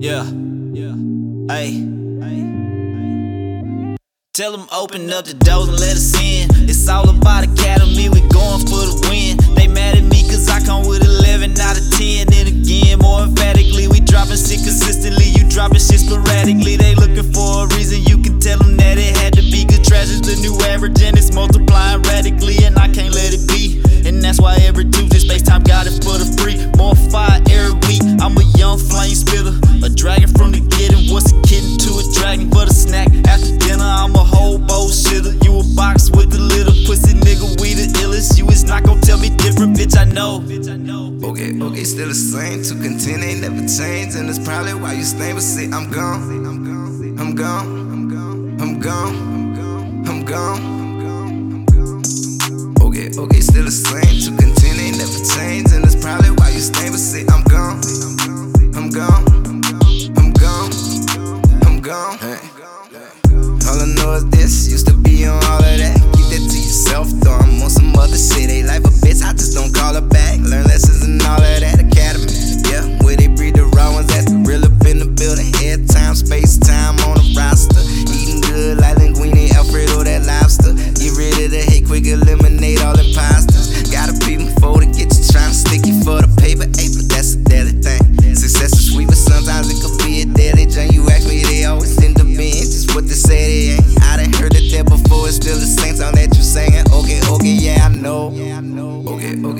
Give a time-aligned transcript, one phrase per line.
[0.00, 0.24] Yeah,
[0.72, 0.96] yeah,
[1.52, 1.76] hey.
[4.32, 6.48] Tell them open up the doors and let us in.
[6.70, 9.36] It's all about Academy, we going for the win.
[9.56, 12.09] They mad at me cause I come with 11 out of 10.
[41.90, 42.62] Still the same.
[42.62, 45.32] To continue ain't never changed, and that's probably why you stay.
[45.32, 46.22] But see, I'm gone.
[46.46, 47.18] I'm gone.
[47.18, 47.90] I'm gone.
[47.90, 48.60] I'm gone.
[48.60, 50.06] I'm gone.
[50.06, 51.66] I'm gone
[52.80, 54.22] Okay, okay, still the same.
[54.22, 56.88] To continue ain't never changed, and that's probably why you stay.
[56.90, 57.82] But see, I'm gone.
[58.78, 59.26] I'm gone.
[60.16, 60.70] I'm gone.
[61.66, 62.18] I'm gone.
[62.18, 62.38] Hey.
[63.66, 65.96] All I know is this, used to be on all of that.
[66.14, 67.70] Keep that to yourself, though I'm on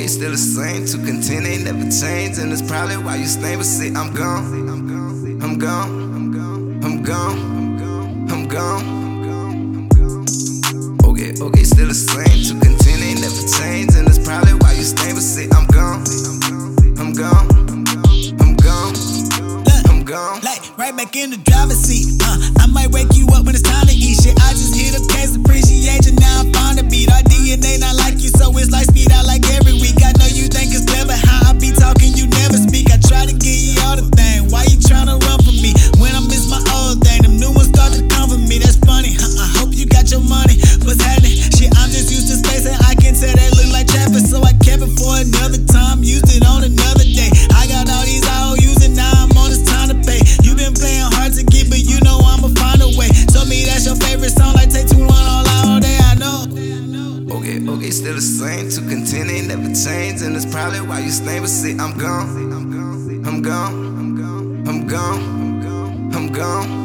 [0.00, 0.86] Okay, still the same.
[0.86, 3.54] To continue ain't never changed, and it's probably why you stay.
[3.54, 4.48] But see, I'm gone.
[4.66, 5.42] I'm gone.
[5.42, 6.80] I'm gone.
[6.82, 7.36] I'm gone.
[8.32, 8.80] I'm gone.
[11.04, 12.40] Okay, okay, still the same.
[12.48, 15.12] To continue ain't never changed, and it's probably why you stay.
[15.12, 16.00] But see, I'm gone.
[16.96, 17.44] I'm gone.
[18.40, 18.96] I'm gone.
[19.84, 20.40] I'm gone.
[20.40, 22.16] Like right back in the driver's seat.
[22.24, 24.19] Uh, I might wake you up when it's time to eat
[58.10, 58.70] still the same.
[58.70, 61.38] To continue ain't never changed, and it's probably why you stay.
[61.38, 62.28] But see, I'm gone.
[62.52, 63.26] I'm gone.
[63.26, 64.68] I'm gone.
[64.68, 66.14] I'm gone.
[66.14, 66.80] I'm gone.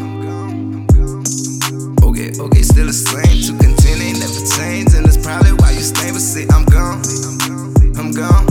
[2.04, 3.42] Okay, okay, still the same.
[3.48, 6.12] To continue ain't never changed, and it's probably why you stay.
[6.12, 7.02] But see, I'm gone.
[7.98, 8.46] I'm gone.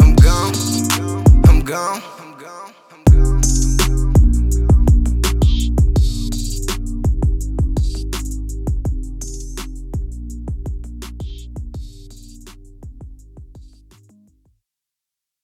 [0.00, 0.54] I'm gone.
[1.48, 2.15] I'm gone.